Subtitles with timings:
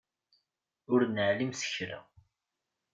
[0.93, 1.99] Ur neεlim s kra.